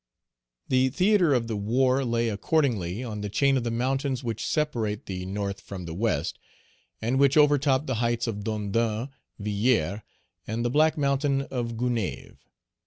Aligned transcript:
The 0.67 0.89
theatre 0.89 1.31
of 1.31 1.45
the 1.45 1.55
war 1.55 2.03
lay 2.03 2.27
accordingly 2.29 3.03
on 3.03 3.21
the 3.21 3.29
chain 3.29 3.55
of 3.55 3.63
the 3.63 3.69
mountains 3.69 4.23
which 4.23 4.43
separate 4.47 5.05
the 5.05 5.27
North 5.27 5.61
from 5.61 5.85
the 5.85 5.93
West, 5.93 6.39
and 7.03 7.19
which 7.19 7.37
overtop 7.37 7.85
the 7.85 7.93
heights 8.01 8.25
of 8.25 8.43
Dondon, 8.43 9.09
Villière, 9.39 10.01
and 10.47 10.65
the 10.65 10.71
black 10.71 10.97
mountain 10.97 11.43
of 11.43 11.73
Gonaïves. 11.75 12.37